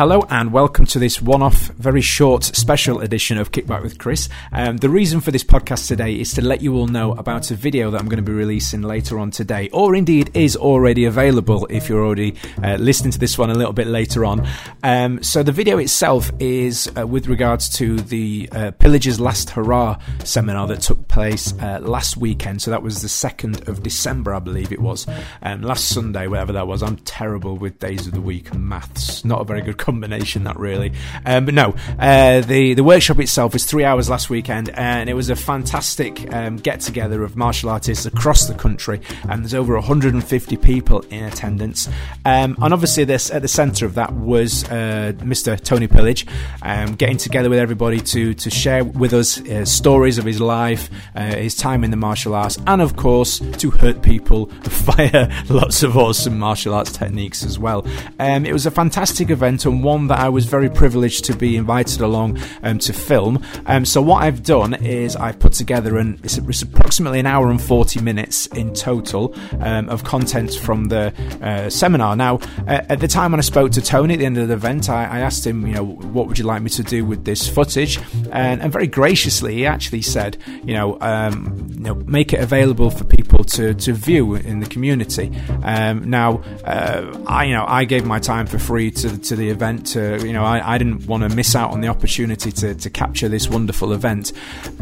Hello 0.00 0.24
and 0.30 0.50
welcome 0.50 0.86
to 0.86 0.98
this 0.98 1.20
one 1.20 1.42
off, 1.42 1.68
very 1.72 2.00
short 2.00 2.42
special 2.42 3.00
edition 3.00 3.36
of 3.36 3.52
Kickback 3.52 3.82
with 3.82 3.98
Chris. 3.98 4.30
Um, 4.50 4.78
the 4.78 4.88
reason 4.88 5.20
for 5.20 5.30
this 5.30 5.44
podcast 5.44 5.88
today 5.88 6.18
is 6.18 6.32
to 6.32 6.40
let 6.40 6.62
you 6.62 6.74
all 6.74 6.86
know 6.86 7.12
about 7.12 7.50
a 7.50 7.54
video 7.54 7.90
that 7.90 8.00
I'm 8.00 8.08
going 8.08 8.16
to 8.16 8.22
be 8.22 8.32
releasing 8.32 8.80
later 8.80 9.18
on 9.18 9.30
today, 9.30 9.68
or 9.74 9.94
indeed 9.94 10.30
is 10.32 10.56
already 10.56 11.04
available 11.04 11.66
if 11.66 11.90
you're 11.90 12.02
already 12.02 12.34
uh, 12.64 12.76
listening 12.76 13.10
to 13.10 13.18
this 13.18 13.36
one 13.36 13.50
a 13.50 13.54
little 13.54 13.74
bit 13.74 13.88
later 13.88 14.24
on. 14.24 14.48
Um, 14.82 15.22
so, 15.22 15.42
the 15.42 15.52
video 15.52 15.76
itself 15.76 16.30
is 16.38 16.90
uh, 16.98 17.06
with 17.06 17.26
regards 17.26 17.68
to 17.76 17.98
the 17.98 18.48
uh, 18.52 18.70
Pillagers 18.78 19.20
Last 19.20 19.50
Hurrah 19.50 19.98
seminar 20.24 20.66
that 20.68 20.80
took 20.80 21.08
place 21.08 21.52
uh, 21.60 21.78
last 21.82 22.16
weekend. 22.16 22.62
So, 22.62 22.70
that 22.70 22.82
was 22.82 23.02
the 23.02 23.08
2nd 23.08 23.68
of 23.68 23.82
December, 23.82 24.32
I 24.32 24.38
believe 24.38 24.72
it 24.72 24.80
was. 24.80 25.06
Um, 25.42 25.60
last 25.60 25.90
Sunday, 25.90 26.26
whatever 26.26 26.54
that 26.54 26.66
was. 26.66 26.82
I'm 26.82 26.96
terrible 26.96 27.58
with 27.58 27.78
days 27.78 28.06
of 28.06 28.14
the 28.14 28.22
week 28.22 28.50
and 28.50 28.66
maths. 28.66 29.26
Not 29.26 29.42
a 29.42 29.44
very 29.44 29.60
good 29.60 29.76
combination, 29.90 30.44
that 30.44 30.56
really. 30.58 30.92
Um, 31.26 31.44
but 31.44 31.54
no, 31.54 31.74
uh, 31.98 32.40
the 32.42 32.74
the 32.74 32.84
workshop 32.84 33.18
itself 33.18 33.52
was 33.52 33.64
three 33.64 33.84
hours 33.84 34.08
last 34.08 34.30
weekend, 34.30 34.68
and 34.70 35.10
it 35.10 35.14
was 35.14 35.30
a 35.30 35.36
fantastic 35.36 36.32
um, 36.32 36.56
get 36.56 36.80
together 36.80 37.24
of 37.24 37.36
martial 37.36 37.70
artists 37.70 38.06
across 38.06 38.46
the 38.46 38.54
country. 38.54 39.00
And 39.28 39.42
there's 39.42 39.54
over 39.54 39.74
150 39.74 40.56
people 40.58 41.00
in 41.10 41.24
attendance. 41.24 41.88
Um, 42.24 42.56
and 42.62 42.72
obviously, 42.72 43.04
this 43.04 43.30
at 43.30 43.42
the 43.42 43.48
centre 43.48 43.84
of 43.84 43.94
that 43.94 44.12
was 44.12 44.64
uh, 44.64 45.12
Mr. 45.18 45.60
Tony 45.60 45.88
Pillage, 45.88 46.26
um, 46.62 46.94
getting 46.94 47.16
together 47.16 47.50
with 47.50 47.58
everybody 47.58 48.00
to 48.00 48.34
to 48.34 48.50
share 48.50 48.84
with 48.84 49.12
us 49.12 49.40
uh, 49.40 49.64
stories 49.64 50.18
of 50.18 50.24
his 50.24 50.40
life, 50.40 50.88
uh, 51.16 51.34
his 51.34 51.56
time 51.56 51.82
in 51.82 51.90
the 51.90 51.96
martial 51.96 52.34
arts, 52.34 52.58
and 52.66 52.80
of 52.80 52.96
course 52.96 53.40
to 53.58 53.70
hurt 53.70 54.02
people 54.02 54.46
via 54.62 55.44
lots 55.48 55.82
of 55.82 55.96
awesome 55.96 56.38
martial 56.38 56.74
arts 56.74 56.92
techniques 56.92 57.44
as 57.44 57.58
well. 57.58 57.84
Um, 58.20 58.46
it 58.46 58.52
was 58.52 58.66
a 58.66 58.70
fantastic 58.70 59.30
event 59.30 59.66
and 59.70 59.82
one 59.82 60.08
that 60.08 60.18
I 60.18 60.28
was 60.28 60.46
very 60.46 60.68
privileged 60.68 61.24
to 61.26 61.34
be 61.34 61.56
invited 61.56 62.00
along 62.00 62.38
um, 62.62 62.78
to 62.80 62.92
film. 62.92 63.44
Um, 63.66 63.84
so 63.84 64.02
what 64.02 64.22
I've 64.22 64.42
done 64.42 64.74
is 64.74 65.16
I've 65.16 65.38
put 65.38 65.52
together 65.52 65.96
and 65.96 66.22
it's, 66.24 66.38
it's, 66.38 66.62
approximately 66.62 67.20
an 67.20 67.26
hour 67.26 67.50
and 67.50 67.60
40 67.60 68.00
minutes 68.00 68.46
in 68.48 68.74
total 68.74 69.34
um, 69.60 69.88
of 69.88 70.04
content 70.04 70.54
from 70.54 70.86
the 70.86 71.12
uh, 71.42 71.70
seminar. 71.70 72.16
Now, 72.16 72.36
uh, 72.66 72.82
at 72.88 73.00
the 73.00 73.08
time 73.08 73.32
when 73.32 73.40
I 73.40 73.42
spoke 73.42 73.72
to 73.72 73.82
Tony 73.82 74.14
at 74.14 74.20
the 74.20 74.26
end 74.26 74.38
of 74.38 74.48
the 74.48 74.54
event, 74.54 74.88
I, 74.88 75.04
I, 75.04 75.20
asked 75.20 75.46
him, 75.46 75.66
you 75.66 75.74
know, 75.74 75.84
what 75.84 76.26
would 76.26 76.38
you 76.38 76.44
like 76.44 76.62
me 76.62 76.70
to 76.70 76.82
do 76.82 77.04
with 77.04 77.24
this 77.24 77.48
footage? 77.48 77.98
And, 78.30 78.60
and 78.60 78.72
very 78.72 78.86
graciously, 78.86 79.54
he 79.54 79.66
actually 79.66 80.02
said, 80.02 80.36
you 80.64 80.74
know, 80.74 80.98
um, 81.00 81.68
you 81.70 81.80
know, 81.80 81.94
make 81.94 82.32
it 82.32 82.40
available 82.40 82.90
for 82.90 83.04
people 83.04 83.44
to, 83.44 83.74
to 83.74 83.92
view 83.92 84.34
in 84.34 84.60
the 84.60 84.66
community. 84.66 85.32
Um, 85.62 86.10
now, 86.10 86.42
uh, 86.64 87.22
I, 87.26 87.44
you 87.44 87.54
know, 87.54 87.64
I 87.66 87.84
gave 87.84 88.04
my 88.04 88.18
time 88.18 88.46
for 88.46 88.58
free 88.58 88.90
to, 88.90 89.18
to 89.18 89.36
the 89.36 89.50
event. 89.60 89.86
To, 89.88 90.26
you 90.26 90.32
know, 90.32 90.44
I, 90.44 90.74
I 90.74 90.78
didn't 90.78 91.06
want 91.06 91.22
to 91.22 91.28
miss 91.28 91.54
out 91.54 91.70
on 91.70 91.80
the 91.80 91.88
opportunity 91.88 92.50
to, 92.50 92.74
to 92.74 92.90
capture 92.90 93.28
this 93.28 93.48
wonderful 93.48 93.92
event. 93.92 94.32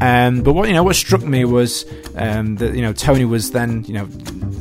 Um, 0.00 0.42
but 0.42 0.52
what 0.52 0.68
you 0.68 0.74
know, 0.74 0.84
what 0.84 0.94
struck 0.96 1.22
me 1.22 1.44
was 1.44 1.84
um, 2.14 2.56
that 2.56 2.74
you 2.74 2.82
know 2.82 2.92
Tony 2.92 3.24
was 3.24 3.50
then 3.50 3.84
you 3.84 3.94
know 3.94 4.08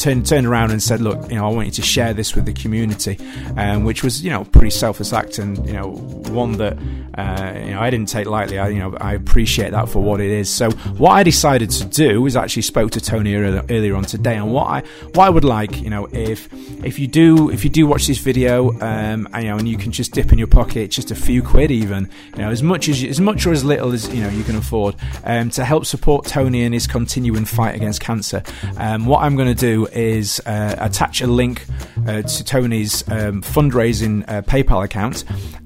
turned 0.00 0.26
turned 0.26 0.46
around 0.46 0.70
and 0.70 0.82
said, 0.82 1.00
look, 1.00 1.30
you 1.30 1.36
know, 1.36 1.46
I 1.46 1.52
want 1.52 1.66
you 1.66 1.72
to 1.72 1.82
share 1.82 2.14
this 2.14 2.34
with 2.34 2.46
the 2.46 2.52
community, 2.52 3.18
um, 3.56 3.84
which 3.84 4.02
was 4.02 4.22
you 4.24 4.30
know 4.30 4.44
pretty 4.44 4.70
selfless 4.70 5.12
act 5.12 5.38
and 5.38 5.64
you 5.66 5.72
know 5.72 5.90
one 6.30 6.52
that 6.52 6.78
uh, 7.18 7.58
you 7.64 7.72
know 7.72 7.80
I 7.80 7.90
didn't 7.90 8.08
take 8.08 8.26
lightly. 8.26 8.58
I 8.58 8.68
you 8.68 8.78
know 8.78 8.96
I 9.00 9.14
appreciate 9.14 9.70
that 9.70 9.88
for 9.88 10.02
what 10.02 10.20
it 10.20 10.30
is. 10.30 10.48
So 10.48 10.70
what 10.70 11.12
I 11.12 11.22
decided 11.22 11.70
to 11.70 11.84
do 11.84 12.26
is 12.26 12.36
actually 12.36 12.62
spoke 12.62 12.90
to 12.92 13.00
Tony 13.00 13.34
earlier, 13.34 13.94
on 13.94 14.04
today, 14.04 14.36
and 14.36 14.52
what 14.52 14.66
I 14.66 14.80
what 15.14 15.26
I 15.26 15.30
would 15.30 15.44
like, 15.44 15.80
you 15.80 15.90
know, 15.90 16.08
if 16.12 16.48
if 16.84 16.98
you 16.98 17.06
do 17.06 17.50
if 17.50 17.64
you 17.64 17.70
do 17.70 17.86
watch 17.86 18.06
this 18.06 18.18
video, 18.18 18.70
um, 18.80 19.28
and, 19.32 19.44
you 19.44 19.50
know, 19.50 19.58
and 19.58 19.68
you 19.68 19.76
can 19.76 19.92
just 19.92 20.12
dip 20.12 20.32
in 20.32 20.38
your 20.38 20.48
pocket 20.48 20.90
just 20.90 21.10
a 21.10 21.14
few 21.14 21.42
quid, 21.42 21.70
even 21.70 22.08
you 22.32 22.42
know, 22.42 22.50
as 22.50 22.62
much 22.62 22.88
as 22.88 23.02
as 23.04 23.20
much 23.20 23.46
or 23.46 23.52
as 23.52 23.64
little 23.64 23.92
as 23.92 24.12
you 24.14 24.22
know 24.22 24.30
you 24.30 24.44
can 24.44 24.56
afford, 24.56 24.96
um, 25.24 25.50
to 25.50 25.64
help 25.64 25.84
support 25.84 26.26
Tony 26.26 26.62
in 26.62 26.72
his 26.72 26.86
continuing 26.86 27.44
fight 27.44 27.74
against 27.74 28.00
cancer. 28.00 28.42
Um, 28.76 29.06
what 29.06 29.22
I'm 29.22 29.36
going 29.36 29.48
to 29.48 29.54
do 29.54 29.86
is 29.92 30.40
uh, 30.46 30.76
attach 30.78 31.20
a 31.20 31.26
link 31.26 31.66
uh, 32.06 32.22
to 32.22 32.44
Tony's 32.44 33.06
um, 33.08 33.42
fundraising 33.42 34.24
uh, 34.28 34.42
PayPal 34.42 34.84
account, 34.84 35.24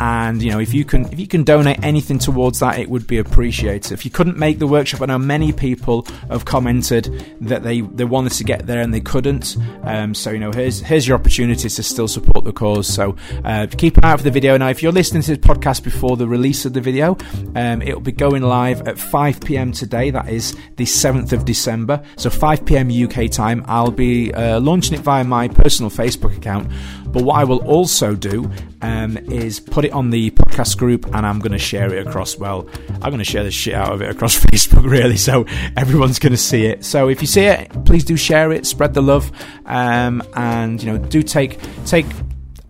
and 0.00 0.42
you 0.42 0.50
know 0.50 0.58
if 0.58 0.74
you 0.74 0.84
can 0.84 1.06
if 1.12 1.18
you 1.18 1.26
can 1.26 1.44
donate 1.44 1.82
anything 1.82 2.18
towards 2.18 2.60
that, 2.60 2.78
it 2.78 2.88
would 2.88 3.06
be 3.06 3.18
appreciated. 3.18 3.92
If 3.92 4.04
you 4.04 4.10
couldn't 4.10 4.36
make 4.36 4.58
the 4.58 4.66
workshop, 4.66 5.02
I 5.02 5.06
know 5.06 5.18
many 5.18 5.52
people 5.52 6.06
have 6.28 6.44
commented 6.44 7.24
that 7.40 7.62
they 7.62 7.80
they 7.80 8.04
wanted 8.04 8.32
to 8.32 8.44
get 8.44 8.66
there 8.66 8.80
and 8.80 8.92
they 8.92 9.00
couldn't. 9.00 9.56
Um, 9.82 10.14
so 10.14 10.30
you 10.30 10.38
know 10.38 10.52
here's 10.52 10.80
here's 10.80 11.06
your 11.06 11.18
opportunity 11.18 11.68
to 11.68 11.82
still 11.82 12.08
support 12.08 12.44
the 12.44 12.52
cause. 12.52 12.86
So 12.86 13.16
uh, 13.44 13.66
keep 13.76 13.96
an 13.96 14.04
eye 14.04 14.12
out 14.12 14.18
for 14.18 14.24
the 14.24 14.30
video. 14.30 14.56
Now, 14.56 14.68
if 14.68 14.82
you're 14.82 14.92
listening 14.92 15.22
to 15.22 15.36
this 15.36 15.46
podcast 15.46 15.82
before 15.82 16.16
the 16.16 16.28
release 16.28 16.64
of 16.64 16.72
the 16.72 16.80
video, 16.80 17.16
um, 17.54 17.82
it'll 17.82 18.00
be 18.00 18.12
going 18.12 18.42
live 18.42 18.86
at 18.86 18.98
5 18.98 19.40
p.m. 19.40 19.72
today. 19.72 20.10
That 20.10 20.28
is 20.28 20.56
the 20.76 20.84
7th 20.84 21.32
of 21.32 21.44
December. 21.44 22.02
So 22.16 22.30
5 22.30 22.64
p.m. 22.64 22.90
UK 22.90 23.30
time. 23.30 23.64
I'll 23.66 23.90
be 23.90 24.32
uh, 24.32 24.60
launching 24.60 24.94
it 24.94 25.00
via 25.00 25.24
my 25.24 25.48
personal 25.48 25.90
Facebook 25.90 26.36
account. 26.36 26.70
But 27.06 27.22
what 27.22 27.36
I 27.36 27.44
will 27.44 27.64
also 27.64 28.14
do 28.14 28.50
um, 28.82 29.16
is 29.16 29.60
put 29.60 29.85
it 29.86 29.92
on 29.92 30.10
the 30.10 30.30
podcast 30.32 30.76
group 30.76 31.06
and 31.14 31.26
I'm 31.26 31.38
going 31.38 31.52
to 31.52 31.58
share 31.58 31.92
it 31.94 32.06
across. 32.06 32.36
Well, 32.36 32.68
I'm 32.94 33.10
going 33.10 33.18
to 33.18 33.24
share 33.24 33.44
the 33.44 33.50
shit 33.50 33.74
out 33.74 33.92
of 33.92 34.02
it 34.02 34.10
across 34.10 34.38
Facebook, 34.44 34.88
really. 34.88 35.16
So 35.16 35.46
everyone's 35.76 36.18
going 36.18 36.32
to 36.32 36.38
see 36.38 36.66
it. 36.66 36.84
So 36.84 37.08
if 37.08 37.20
you 37.20 37.26
see 37.26 37.44
it, 37.44 37.70
please 37.84 38.04
do 38.04 38.16
share 38.16 38.52
it, 38.52 38.66
spread 38.66 38.94
the 38.94 39.02
love, 39.02 39.32
um, 39.64 40.22
and 40.34 40.82
you 40.82 40.92
know, 40.92 40.98
do 40.98 41.22
take 41.22 41.58
take 41.86 42.06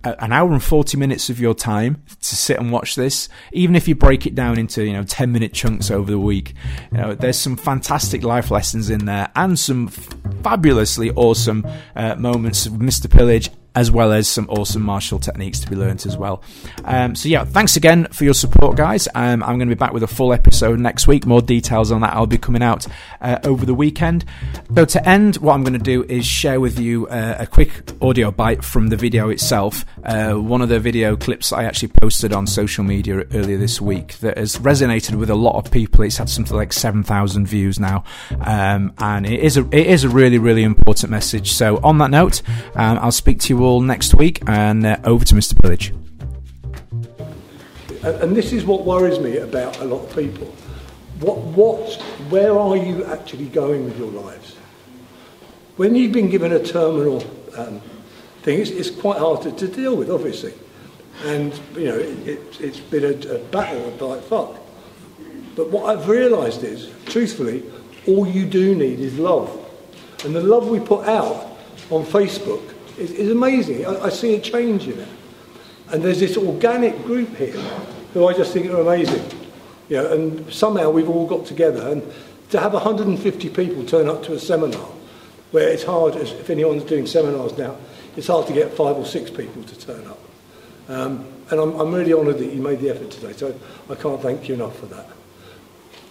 an 0.04 0.32
hour 0.32 0.52
and 0.52 0.62
40 0.62 0.96
minutes 0.96 1.30
of 1.30 1.40
your 1.40 1.54
time 1.54 2.02
to 2.20 2.36
sit 2.36 2.58
and 2.58 2.70
watch 2.70 2.94
this 2.94 3.28
even 3.52 3.74
if 3.74 3.88
you 3.88 3.94
break 3.94 4.26
it 4.26 4.34
down 4.34 4.58
into 4.58 4.84
you 4.84 4.92
know 4.92 5.02
10 5.02 5.32
minute 5.32 5.52
chunks 5.52 5.90
over 5.90 6.10
the 6.10 6.18
week 6.18 6.54
you 6.92 6.98
know 6.98 7.14
there's 7.14 7.38
some 7.38 7.56
fantastic 7.56 8.22
life 8.22 8.50
lessons 8.50 8.88
in 8.88 9.06
there 9.06 9.30
and 9.34 9.58
some 9.58 9.88
fabulously 10.42 11.10
awesome 11.12 11.66
uh, 11.96 12.14
moments 12.14 12.66
of 12.66 12.74
mr 12.74 13.10
pillage 13.10 13.50
as 13.76 13.90
well 13.90 14.10
as 14.12 14.26
some 14.26 14.48
awesome 14.48 14.82
martial 14.82 15.18
techniques 15.18 15.60
to 15.60 15.68
be 15.68 15.76
learnt 15.76 16.06
as 16.06 16.16
well. 16.16 16.42
Um, 16.84 17.14
so 17.14 17.28
yeah, 17.28 17.44
thanks 17.44 17.76
again 17.76 18.06
for 18.10 18.24
your 18.24 18.32
support, 18.34 18.76
guys. 18.76 19.06
Um, 19.14 19.42
I'm 19.42 19.58
going 19.58 19.68
to 19.68 19.74
be 19.74 19.78
back 19.78 19.92
with 19.92 20.02
a 20.02 20.08
full 20.08 20.32
episode 20.32 20.80
next 20.80 21.06
week. 21.06 21.26
More 21.26 21.42
details 21.42 21.92
on 21.92 22.00
that 22.00 22.14
I'll 22.14 22.26
be 22.26 22.38
coming 22.38 22.62
out 22.62 22.86
uh, 23.20 23.38
over 23.44 23.66
the 23.66 23.74
weekend. 23.74 24.24
So 24.74 24.86
to 24.86 25.08
end, 25.08 25.36
what 25.36 25.52
I'm 25.52 25.62
going 25.62 25.74
to 25.74 25.78
do 25.78 26.04
is 26.04 26.24
share 26.24 26.58
with 26.58 26.78
you 26.80 27.06
uh, 27.08 27.36
a 27.38 27.46
quick 27.46 27.70
audio 28.00 28.30
bite 28.30 28.64
from 28.64 28.88
the 28.88 28.96
video 28.96 29.28
itself. 29.28 29.84
Uh, 30.02 30.34
one 30.34 30.62
of 30.62 30.70
the 30.70 30.80
video 30.80 31.14
clips 31.14 31.52
I 31.52 31.64
actually 31.64 31.88
posted 32.00 32.32
on 32.32 32.46
social 32.46 32.82
media 32.82 33.24
earlier 33.34 33.58
this 33.58 33.78
week 33.78 34.14
that 34.20 34.38
has 34.38 34.56
resonated 34.56 35.16
with 35.16 35.28
a 35.28 35.34
lot 35.34 35.56
of 35.56 35.70
people. 35.70 36.02
It's 36.04 36.16
had 36.16 36.30
something 36.30 36.56
like 36.56 36.72
7,000 36.72 37.46
views 37.46 37.78
now, 37.78 38.04
um, 38.40 38.94
and 38.98 39.26
it 39.26 39.40
is 39.40 39.58
a 39.58 39.66
it 39.70 39.86
is 39.86 40.04
a 40.04 40.08
really 40.08 40.38
really 40.38 40.62
important 40.62 41.10
message. 41.10 41.52
So 41.52 41.78
on 41.84 41.98
that 41.98 42.10
note, 42.10 42.40
um, 42.74 42.98
I'll 42.98 43.12
speak 43.12 43.40
to 43.40 43.54
you 43.54 43.64
all 43.64 43.65
all 43.66 43.80
next 43.80 44.14
week. 44.14 44.42
And 44.46 44.86
uh, 44.86 44.98
over 45.04 45.24
to 45.24 45.34
Mr. 45.34 45.60
Pillage. 45.60 45.92
And 48.02 48.36
this 48.36 48.52
is 48.52 48.64
what 48.64 48.84
worries 48.84 49.18
me 49.18 49.38
about 49.38 49.80
a 49.80 49.84
lot 49.84 50.04
of 50.04 50.14
people. 50.14 50.46
What, 51.20 51.38
what, 51.38 51.94
where 52.30 52.56
are 52.56 52.76
you 52.76 53.04
actually 53.06 53.46
going 53.46 53.84
with 53.84 53.98
your 53.98 54.10
lives? 54.10 54.54
When 55.76 55.94
you've 55.96 56.12
been 56.12 56.30
given 56.30 56.52
a 56.52 56.62
terminal 56.62 57.24
um, 57.56 57.80
thing, 58.42 58.60
it's, 58.60 58.70
it's, 58.70 58.90
quite 58.90 59.18
hard 59.18 59.42
to, 59.42 59.52
to, 59.52 59.66
deal 59.66 59.96
with, 59.96 60.10
obviously. 60.10 60.54
And, 61.24 61.52
you 61.74 61.86
know, 61.86 61.98
it, 61.98 62.38
has 62.56 62.78
it, 62.78 62.90
been 62.90 63.04
a, 63.04 63.34
a 63.34 63.38
battle 63.46 64.08
like 64.08 64.22
fuck. 64.22 64.56
But 65.56 65.70
what 65.70 65.86
I've 65.86 66.08
realised 66.08 66.62
is, 66.62 66.90
truthfully, 67.06 67.64
all 68.06 68.26
you 68.26 68.46
do 68.46 68.74
need 68.74 69.00
is 69.00 69.18
love. 69.18 69.50
And 70.24 70.36
the 70.36 70.42
love 70.42 70.68
we 70.68 70.78
put 70.78 71.08
out 71.08 71.56
on 71.90 72.04
Facebook 72.04 72.75
is, 72.98 73.10
is 73.12 73.30
amazing. 73.30 73.86
I, 73.86 74.04
I 74.04 74.08
see 74.08 74.34
a 74.34 74.40
change 74.40 74.86
in 74.88 74.98
it. 74.98 75.08
And 75.88 76.02
there's 76.02 76.20
this 76.20 76.36
organic 76.36 77.00
group 77.04 77.34
here 77.36 77.60
who 78.12 78.26
I 78.26 78.32
just 78.32 78.52
think 78.52 78.70
are 78.70 78.80
amazing. 78.80 79.24
You 79.88 79.98
know, 79.98 80.12
and 80.12 80.52
somehow 80.52 80.90
we've 80.90 81.08
all 81.08 81.26
got 81.26 81.46
together. 81.46 81.88
And 81.88 82.02
to 82.50 82.60
have 82.60 82.72
150 82.72 83.48
people 83.50 83.84
turn 83.84 84.08
up 84.08 84.22
to 84.24 84.34
a 84.34 84.38
seminar, 84.38 84.88
where 85.52 85.68
it's 85.68 85.84
hard, 85.84 86.16
if 86.16 86.50
anyone's 86.50 86.84
doing 86.84 87.06
seminars 87.06 87.56
now, 87.56 87.76
it's 88.16 88.26
hard 88.26 88.46
to 88.48 88.52
get 88.52 88.72
five 88.72 88.96
or 88.96 89.04
six 89.04 89.30
people 89.30 89.62
to 89.62 89.78
turn 89.78 90.06
up. 90.06 90.18
Um, 90.88 91.26
and 91.50 91.60
I'm, 91.60 91.78
I'm 91.78 91.94
really 91.94 92.12
honoured 92.12 92.38
that 92.38 92.52
you 92.52 92.60
made 92.60 92.80
the 92.80 92.90
effort 92.90 93.10
today, 93.10 93.32
so 93.32 93.58
I 93.88 93.94
can't 93.94 94.20
thank 94.20 94.48
you 94.48 94.54
enough 94.54 94.78
for 94.78 94.86
that. 94.86 95.06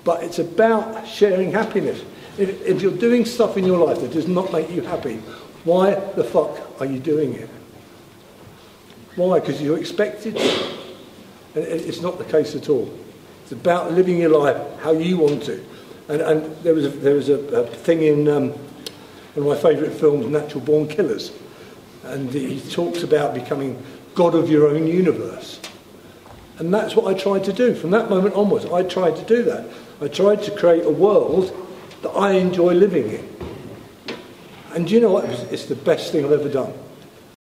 But 0.04 0.24
it's 0.24 0.40
about 0.40 1.08
sharing 1.08 1.52
happiness. 1.52 2.04
If, 2.38 2.62
if 2.62 2.82
you're 2.82 2.96
doing 2.96 3.26
stuff 3.26 3.58
in 3.58 3.66
your 3.66 3.86
life 3.86 4.00
that 4.02 4.12
does 4.12 4.28
not 4.28 4.54
make 4.54 4.70
you 4.70 4.82
happy, 4.82 5.22
why 5.66 5.96
the 5.96 6.24
fuck 6.24 6.80
are 6.80 6.86
you 6.86 7.00
doing 7.00 7.34
it? 7.34 7.50
Why? 9.16 9.40
Because 9.40 9.62
you're 9.62 9.78
expected. 9.78 10.38
It's 11.56 12.02
not 12.02 12.18
the 12.18 12.24
case 12.26 12.56
at 12.56 12.70
all. 12.70 12.94
It's 13.44 13.52
about 13.52 13.92
living 13.92 14.18
your 14.20 14.30
life 14.30 14.58
how 14.82 14.92
you 14.92 15.18
want 15.18 15.44
to. 15.44 15.64
And, 16.08 16.22
and 16.22 16.56
there 16.64 16.74
was 16.74 16.86
a, 16.86 16.90
there 16.90 17.16
was 17.16 17.30
a, 17.30 17.36
a 17.36 17.66
thing 17.68 18.04
in 18.04 18.28
um, 18.28 18.50
one 19.34 19.48
of 19.48 19.64
my 19.64 19.70
favourite 19.70 19.94
films, 19.94 20.28
Natural 20.28 20.62
Born 20.62 20.88
Killers, 20.88 21.32
and 22.04 22.30
he 22.30 22.62
talks 22.70 23.04
about 23.04 23.34
becoming 23.34 23.84
God 24.14 24.36
of 24.36 24.50
your 24.50 24.68
own 24.68 24.88
universe. 24.88 25.60
And 26.60 26.74
that's 26.74 26.96
what 26.96 27.14
I 27.14 27.18
tried 27.18 27.44
to 27.46 27.54
do. 27.54 27.74
From 27.74 27.92
that 27.92 28.10
moment 28.10 28.36
onwards, 28.36 28.66
I 28.66 28.84
tried 28.84 29.16
to 29.16 29.24
do 29.24 29.44
that. 29.44 29.68
I 30.00 30.08
tried 30.08 30.44
to 30.44 30.52
create 30.52 30.86
a 30.86 30.92
world 30.92 31.54
that 32.02 32.12
I 32.12 32.34
enjoy 32.34 32.74
living 32.74 33.10
in. 33.10 33.35
And 34.76 34.86
do 34.86 34.94
you 34.94 35.00
know 35.00 35.12
what? 35.12 35.24
It's 35.26 35.66
the 35.66 35.76
best 35.76 36.12
thing 36.12 36.26
I've 36.26 36.34
ever 36.34 36.50
done. 36.50 36.74